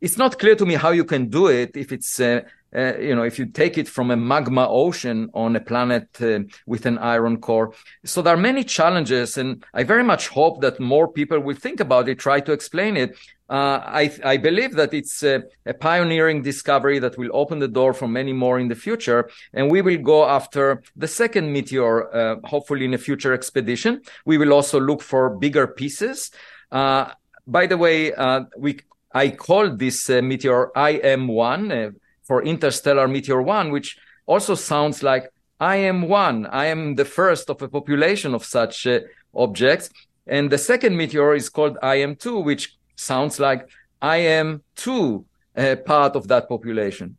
It's 0.00 0.18
not 0.18 0.38
clear 0.38 0.54
to 0.54 0.64
me 0.64 0.74
how 0.74 0.90
you 0.90 1.04
can 1.04 1.28
do 1.30 1.48
it 1.48 1.76
if 1.76 1.90
it's 1.90 2.20
uh, 2.20 2.42
uh, 2.74 2.96
you 2.98 3.14
know, 3.14 3.22
if 3.22 3.38
you 3.38 3.46
take 3.46 3.76
it 3.76 3.88
from 3.88 4.10
a 4.10 4.16
magma 4.16 4.66
ocean 4.68 5.28
on 5.34 5.56
a 5.56 5.60
planet 5.60 6.08
uh, 6.22 6.40
with 6.66 6.86
an 6.86 6.98
iron 6.98 7.38
core. 7.40 7.74
So 8.04 8.22
there 8.22 8.34
are 8.34 8.38
many 8.38 8.64
challenges, 8.64 9.36
and 9.36 9.64
I 9.74 9.82
very 9.82 10.04
much 10.04 10.28
hope 10.28 10.60
that 10.62 10.80
more 10.80 11.08
people 11.08 11.38
will 11.40 11.56
think 11.56 11.80
about 11.80 12.08
it, 12.08 12.18
try 12.18 12.40
to 12.40 12.52
explain 12.52 12.96
it. 12.96 13.16
Uh, 13.50 13.82
I, 13.84 14.10
I, 14.24 14.36
believe 14.38 14.72
that 14.76 14.94
it's 14.94 15.22
a, 15.22 15.42
a, 15.66 15.74
pioneering 15.74 16.40
discovery 16.40 16.98
that 17.00 17.18
will 17.18 17.28
open 17.34 17.58
the 17.58 17.68
door 17.68 17.92
for 17.92 18.08
many 18.08 18.32
more 18.32 18.58
in 18.58 18.68
the 18.68 18.74
future. 18.74 19.28
And 19.52 19.70
we 19.70 19.82
will 19.82 19.98
go 19.98 20.24
after 20.24 20.82
the 20.96 21.08
second 21.08 21.52
meteor, 21.52 22.14
uh, 22.14 22.36
hopefully 22.44 22.86
in 22.86 22.94
a 22.94 22.98
future 22.98 23.34
expedition. 23.34 24.00
We 24.24 24.38
will 24.38 24.54
also 24.54 24.80
look 24.80 25.02
for 25.02 25.36
bigger 25.36 25.66
pieces. 25.66 26.30
Uh, 26.70 27.10
by 27.46 27.66
the 27.66 27.76
way, 27.76 28.14
uh, 28.14 28.44
we 28.56 28.80
I 29.14 29.28
called 29.28 29.78
this 29.78 30.08
meteor 30.08 30.70
IM1 30.74 31.94
for 32.32 32.42
interstellar 32.42 33.06
meteor 33.06 33.42
one, 33.42 33.70
which 33.70 33.98
also 34.24 34.54
sounds 34.54 35.02
like 35.02 35.30
I 35.60 35.76
am 35.90 36.08
one. 36.08 36.46
I 36.46 36.64
am 36.74 36.94
the 36.94 37.04
first 37.04 37.50
of 37.50 37.60
a 37.60 37.68
population 37.68 38.32
of 38.34 38.42
such 38.42 38.86
uh, 38.86 39.00
objects. 39.34 39.90
And 40.26 40.48
the 40.48 40.56
second 40.56 40.96
meteor 40.96 41.34
is 41.34 41.50
called 41.50 41.76
IM2, 41.82 42.42
which 42.42 42.74
sounds 42.96 43.38
like 43.38 43.68
I 44.00 44.16
am 44.16 44.62
two, 44.74 45.26
uh, 45.54 45.76
part 45.84 46.16
of 46.16 46.26
that 46.28 46.48
population. 46.48 47.18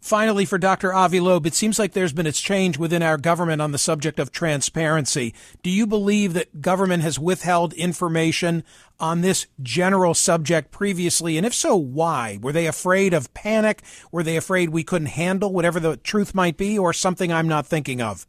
Finally, 0.00 0.46
for 0.46 0.56
Dr. 0.56 0.94
Avi 0.94 1.20
Loeb, 1.20 1.46
it 1.46 1.54
seems 1.54 1.78
like 1.78 1.92
there's 1.92 2.14
been 2.14 2.26
a 2.26 2.32
change 2.32 2.78
within 2.78 3.02
our 3.02 3.18
government 3.18 3.60
on 3.60 3.72
the 3.72 3.78
subject 3.78 4.18
of 4.18 4.32
transparency. 4.32 5.34
Do 5.62 5.68
you 5.68 5.86
believe 5.86 6.32
that 6.32 6.62
government 6.62 7.02
has 7.02 7.18
withheld 7.18 7.74
information 7.74 8.64
on 8.98 9.20
this 9.20 9.46
general 9.62 10.14
subject 10.14 10.70
previously? 10.70 11.36
And 11.36 11.44
if 11.44 11.52
so, 11.52 11.76
why? 11.76 12.38
Were 12.40 12.52
they 12.52 12.66
afraid 12.66 13.12
of 13.12 13.32
panic? 13.34 13.82
Were 14.10 14.22
they 14.22 14.38
afraid 14.38 14.70
we 14.70 14.84
couldn't 14.84 15.08
handle 15.08 15.52
whatever 15.52 15.78
the 15.78 15.98
truth 15.98 16.34
might 16.34 16.56
be 16.56 16.78
or 16.78 16.94
something 16.94 17.30
I'm 17.30 17.48
not 17.48 17.66
thinking 17.66 18.00
of? 18.00 18.26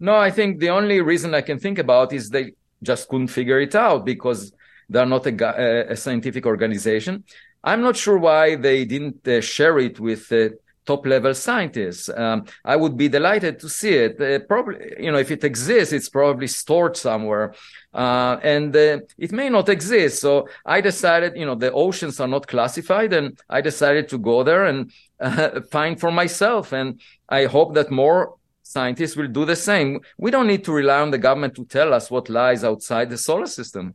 No, 0.00 0.16
I 0.16 0.32
think 0.32 0.58
the 0.58 0.70
only 0.70 1.00
reason 1.00 1.34
I 1.34 1.40
can 1.42 1.60
think 1.60 1.78
about 1.78 2.12
is 2.12 2.30
they 2.30 2.54
just 2.82 3.08
couldn't 3.08 3.28
figure 3.28 3.60
it 3.60 3.76
out 3.76 4.04
because 4.04 4.52
they're 4.88 5.06
not 5.06 5.24
a, 5.24 5.92
a 5.92 5.96
scientific 5.96 6.46
organization. 6.46 7.22
I'm 7.62 7.80
not 7.80 7.96
sure 7.96 8.18
why 8.18 8.56
they 8.56 8.84
didn't 8.84 9.26
uh, 9.26 9.40
share 9.40 9.78
it 9.78 9.98
with 9.98 10.30
uh, 10.32 10.50
top 10.86 11.06
level 11.06 11.34
scientists. 11.34 12.08
Um, 12.08 12.44
I 12.64 12.76
would 12.76 12.96
be 12.96 13.08
delighted 13.08 13.58
to 13.60 13.68
see 13.68 13.94
it. 13.94 14.20
Uh, 14.20 14.38
probably, 14.46 14.92
you 14.98 15.10
know, 15.10 15.18
if 15.18 15.30
it 15.30 15.44
exists, 15.44 15.92
it's 15.92 16.08
probably 16.08 16.46
stored 16.46 16.96
somewhere. 16.96 17.54
Uh, 17.92 18.38
and 18.42 18.74
uh, 18.74 18.98
it 19.18 19.32
may 19.32 19.48
not 19.48 19.68
exist. 19.68 20.20
So 20.20 20.48
I 20.66 20.80
decided, 20.80 21.36
you 21.36 21.46
know, 21.46 21.54
the 21.54 21.72
oceans 21.72 22.20
are 22.20 22.28
not 22.28 22.46
classified 22.46 23.12
and 23.12 23.38
I 23.48 23.60
decided 23.60 24.08
to 24.08 24.18
go 24.18 24.42
there 24.42 24.64
and 24.64 24.90
uh, 25.20 25.60
find 25.70 25.98
for 25.98 26.10
myself. 26.10 26.72
And 26.72 27.00
I 27.28 27.46
hope 27.46 27.74
that 27.74 27.90
more 27.90 28.34
scientists 28.62 29.16
will 29.16 29.28
do 29.28 29.44
the 29.44 29.56
same. 29.56 30.00
We 30.18 30.30
don't 30.30 30.46
need 30.46 30.64
to 30.64 30.72
rely 30.72 31.00
on 31.00 31.10
the 31.10 31.18
government 31.18 31.54
to 31.56 31.64
tell 31.64 31.94
us 31.94 32.10
what 32.10 32.28
lies 32.28 32.64
outside 32.64 33.10
the 33.10 33.18
solar 33.18 33.46
system. 33.46 33.94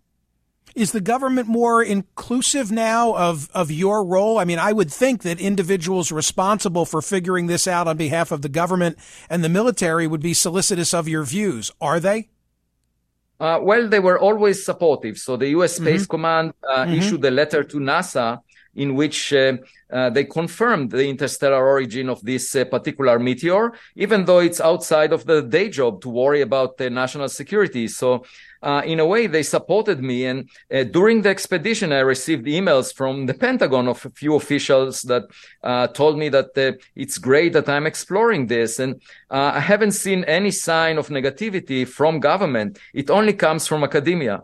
Is 0.76 0.92
the 0.92 1.02
government 1.02 1.48
more 1.48 1.84
inclusive 1.84 2.72
now 2.72 3.16
of, 3.16 3.50
of 3.54 3.72
your 3.72 4.04
role? 4.04 4.38
I 4.38 4.46
mean, 4.46 4.60
I 4.60 4.74
would 4.74 4.92
think 4.92 5.24
that 5.24 5.40
individuals 5.40 6.12
responsible 6.12 6.86
for 6.86 7.02
figuring 7.02 7.48
this 7.48 7.68
out 7.68 7.88
on 7.88 7.98
behalf 7.98 8.32
of 8.32 8.42
the 8.42 8.50
government 8.50 8.98
and 9.30 9.44
the 9.44 9.50
military 9.50 10.08
would 10.08 10.22
be 10.22 10.34
solicitous 10.34 10.94
of 10.94 11.08
your 11.08 11.24
views. 11.24 11.72
Are 11.82 12.00
they? 12.00 12.30
Uh, 13.40 13.60
well, 13.62 13.88
they 13.88 14.00
were 14.00 14.20
always 14.20 14.64
supportive. 14.66 15.18
So 15.18 15.38
the 15.38 15.50
U.S. 15.50 15.76
Space 15.78 16.02
mm-hmm. 16.02 16.10
Command 16.10 16.54
uh, 16.68 16.84
mm-hmm. 16.84 16.94
issued 16.94 17.24
a 17.24 17.32
letter 17.32 17.64
to 17.64 17.78
NASA 17.78 18.40
in 18.76 18.96
which 18.96 19.34
uh, 19.34 19.54
uh, 19.92 20.10
they 20.10 20.24
confirmed 20.24 20.92
the 20.92 21.08
interstellar 21.08 21.66
origin 21.66 22.10
of 22.10 22.22
this 22.22 22.56
uh, 22.56 22.64
particular 22.66 23.18
meteor, 23.18 23.74
even 23.96 24.26
though 24.26 24.40
it's 24.40 24.62
outside 24.62 25.12
of 25.12 25.26
the 25.26 25.42
day 25.42 25.70
job 25.70 26.02
to 26.02 26.10
worry 26.10 26.42
about 26.42 26.78
the 26.78 26.90
national 26.90 27.28
security. 27.28 27.88
So 27.88 28.24
uh, 28.62 28.82
in 28.86 29.00
a 29.00 29.06
way, 29.06 29.26
they 29.26 29.42
supported 29.42 30.02
me. 30.02 30.26
And 30.26 30.50
uh, 30.72 30.84
during 30.84 31.22
the 31.22 31.30
expedition, 31.30 31.92
I 31.92 32.00
received 32.00 32.46
emails 32.46 32.94
from 32.94 33.26
the 33.26 33.34
Pentagon 33.34 33.88
of 33.88 34.06
a 34.06 34.10
few 34.10 34.36
officials 34.36 35.02
that 35.04 35.24
uh, 35.64 35.88
told 35.88 36.18
me 36.18 36.30
that 36.30 36.78
it's 36.96 37.18
great 37.18 37.54
that 37.54 37.70
I'm 37.70 37.88
exploring 37.88 38.48
this. 38.48 38.80
And 38.80 39.02
I 39.32 39.60
haven't 39.60 39.94
seen 39.94 40.24
any 40.26 40.52
sign 40.52 40.98
of 40.98 41.08
negativity 41.08 41.88
from 41.88 42.20
government. 42.20 42.78
It 42.94 43.10
only 43.10 43.34
comes 43.34 43.66
from 43.66 43.84
academia. 43.84 44.44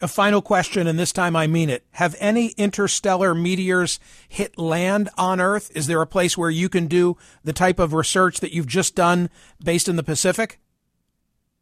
A 0.00 0.08
final 0.08 0.42
question, 0.42 0.86
and 0.86 0.98
this 0.98 1.12
time 1.12 1.36
I 1.36 1.46
mean 1.46 1.70
it. 1.70 1.86
Have 1.92 2.16
any 2.18 2.48
interstellar 2.56 3.34
meteors 3.34 4.00
hit 4.28 4.58
land 4.58 5.08
on 5.16 5.40
Earth? 5.40 5.70
Is 5.74 5.86
there 5.86 6.02
a 6.02 6.06
place 6.06 6.36
where 6.36 6.50
you 6.50 6.68
can 6.68 6.88
do 6.88 7.16
the 7.44 7.52
type 7.52 7.78
of 7.78 7.94
research 7.94 8.40
that 8.40 8.52
you've 8.52 8.66
just 8.66 8.94
done 8.94 9.30
based 9.62 9.88
in 9.88 9.96
the 9.96 10.02
Pacific? 10.02 10.58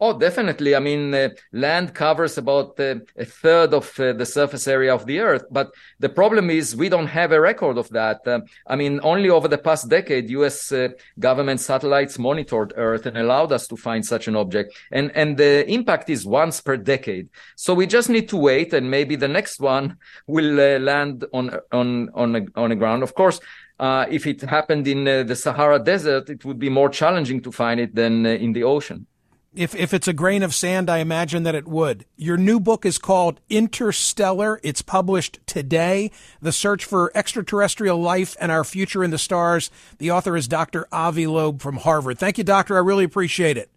Oh, 0.04 0.18
definitely. 0.18 0.74
I 0.74 0.80
mean, 0.80 1.14
uh, 1.14 1.28
land 1.52 1.94
covers 1.94 2.36
about 2.36 2.80
uh, 2.80 2.96
a 3.16 3.24
third 3.24 3.72
of 3.72 4.00
uh, 4.00 4.12
the 4.12 4.26
surface 4.26 4.66
area 4.66 4.92
of 4.92 5.06
the 5.06 5.20
Earth. 5.20 5.44
But 5.48 5.70
the 6.00 6.08
problem 6.08 6.50
is 6.50 6.74
we 6.74 6.88
don't 6.88 7.06
have 7.06 7.30
a 7.30 7.40
record 7.40 7.78
of 7.78 7.88
that. 7.90 8.26
Um, 8.26 8.42
I 8.66 8.74
mean, 8.74 8.98
only 9.04 9.30
over 9.30 9.46
the 9.46 9.58
past 9.58 9.88
decade, 9.88 10.28
U.S. 10.30 10.72
Uh, 10.72 10.88
government 11.20 11.60
satellites 11.60 12.18
monitored 12.18 12.72
Earth 12.74 13.06
and 13.06 13.16
allowed 13.16 13.52
us 13.52 13.68
to 13.68 13.76
find 13.76 14.04
such 14.04 14.26
an 14.26 14.34
object. 14.34 14.76
And, 14.90 15.12
and 15.14 15.36
the 15.36 15.70
impact 15.70 16.10
is 16.10 16.26
once 16.26 16.60
per 16.60 16.76
decade. 16.76 17.28
So 17.54 17.72
we 17.72 17.86
just 17.86 18.08
need 18.10 18.28
to 18.30 18.36
wait 18.36 18.72
and 18.72 18.90
maybe 18.90 19.14
the 19.14 19.28
next 19.28 19.60
one 19.60 19.98
will 20.26 20.58
uh, 20.58 20.80
land 20.80 21.26
on, 21.32 21.56
on, 21.70 22.10
on, 22.12 22.34
a, 22.34 22.44
on 22.56 22.70
the 22.70 22.76
ground. 22.76 23.04
Of 23.04 23.14
course, 23.14 23.38
if 23.78 24.26
it 24.26 24.40
happened 24.40 24.88
in 24.88 25.04
the 25.04 25.36
Sahara 25.36 25.78
Desert, 25.78 26.28
it 26.28 26.44
would 26.44 26.58
be 26.58 26.68
more 26.68 26.88
challenging 26.88 27.40
to 27.42 27.52
find 27.52 27.78
it 27.78 27.94
than 27.94 28.26
in 28.26 28.52
the 28.52 28.64
ocean. 28.64 29.06
If 29.54 29.74
if 29.74 29.92
it's 29.92 30.08
a 30.08 30.14
grain 30.14 30.42
of 30.42 30.54
sand, 30.54 30.88
I 30.88 30.98
imagine 30.98 31.42
that 31.42 31.54
it 31.54 31.68
would. 31.68 32.06
Your 32.16 32.38
new 32.38 32.58
book 32.58 32.86
is 32.86 32.96
called 32.96 33.38
Interstellar. 33.50 34.58
It's 34.62 34.80
published 34.80 35.40
today. 35.46 36.10
The 36.40 36.52
Search 36.52 36.86
for 36.86 37.12
Extraterrestrial 37.14 38.00
Life 38.00 38.34
and 38.40 38.50
Our 38.50 38.64
Future 38.64 39.04
in 39.04 39.10
the 39.10 39.18
Stars. 39.18 39.70
The 39.98 40.10
author 40.10 40.36
is 40.38 40.48
Dr. 40.48 40.86
Avi 40.90 41.26
Loeb 41.26 41.60
from 41.60 41.76
Harvard. 41.76 42.18
Thank 42.18 42.38
you, 42.38 42.44
doctor. 42.44 42.76
I 42.76 42.80
really 42.80 43.04
appreciate 43.04 43.58
it. 43.58 43.70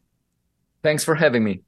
Thanks 0.82 1.04
for 1.04 1.16
having 1.16 1.44
me. 1.44 1.62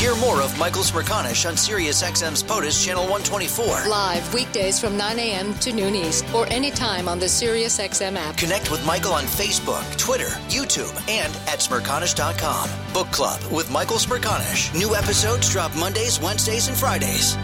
Hear 0.00 0.16
more 0.16 0.40
of 0.40 0.58
Michael 0.58 0.82
Smerconish 0.82 1.46
on 1.46 1.56
SiriusXM's 1.56 2.42
POTUS 2.42 2.82
Channel 2.82 3.02
124. 3.02 3.86
Live 3.86 4.32
weekdays 4.32 4.80
from 4.80 4.96
9 4.96 5.18
a.m. 5.18 5.52
to 5.56 5.74
noon 5.74 5.94
East 5.94 6.24
or 6.32 6.50
anytime 6.50 7.06
on 7.06 7.18
the 7.18 7.26
SiriusXM 7.26 8.16
app. 8.16 8.38
Connect 8.38 8.70
with 8.70 8.82
Michael 8.86 9.12
on 9.12 9.24
Facebook, 9.24 9.84
Twitter, 9.98 10.30
YouTube, 10.48 10.90
and 11.06 11.30
at 11.46 11.58
Smerconish.com. 11.58 12.70
Book 12.94 13.12
Club 13.12 13.44
with 13.52 13.70
Michael 13.70 13.98
Smerconish. 13.98 14.74
New 14.74 14.96
episodes 14.96 15.50
drop 15.50 15.76
Mondays, 15.76 16.18
Wednesdays, 16.18 16.68
and 16.68 16.78
Fridays. 16.78 17.36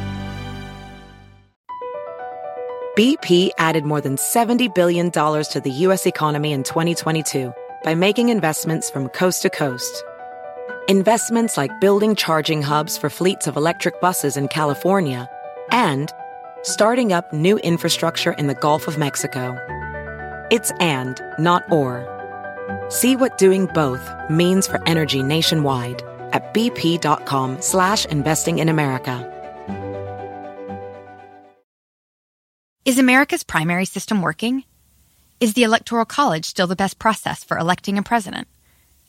BP 2.96 3.50
added 3.58 3.84
more 3.84 4.00
than 4.00 4.16
$70 4.16 4.74
billion 4.74 5.10
to 5.10 5.60
the 5.62 5.70
U.S. 5.70 6.06
economy 6.06 6.52
in 6.52 6.62
2022 6.62 7.52
by 7.84 7.94
making 7.94 8.30
investments 8.30 8.88
from 8.88 9.10
coast 9.10 9.42
to 9.42 9.50
coast 9.50 10.02
investments 10.88 11.56
like 11.56 11.80
building 11.80 12.14
charging 12.14 12.62
hubs 12.62 12.96
for 12.96 13.10
fleets 13.10 13.46
of 13.46 13.56
electric 13.56 14.00
buses 14.00 14.36
in 14.36 14.48
California, 14.48 15.28
and 15.70 16.12
starting 16.62 17.12
up 17.12 17.32
new 17.32 17.58
infrastructure 17.58 18.32
in 18.32 18.46
the 18.46 18.54
Gulf 18.54 18.86
of 18.86 18.98
Mexico. 18.98 19.56
It's 20.50 20.70
and, 20.78 21.20
not 21.38 21.64
or. 21.72 22.06
See 22.88 23.16
what 23.16 23.38
doing 23.38 23.66
both 23.66 24.12
means 24.30 24.66
for 24.66 24.82
energy 24.86 25.22
nationwide 25.22 26.02
at 26.32 26.54
bp.com 26.54 27.60
slash 27.60 28.06
investing 28.06 28.58
in 28.58 28.68
America. 28.68 29.32
Is 32.84 33.00
America's 33.00 33.42
primary 33.42 33.86
system 33.86 34.22
working? 34.22 34.62
Is 35.40 35.54
the 35.54 35.64
Electoral 35.64 36.04
College 36.04 36.44
still 36.44 36.68
the 36.68 36.76
best 36.76 37.00
process 37.00 37.42
for 37.42 37.58
electing 37.58 37.98
a 37.98 38.02
president? 38.02 38.46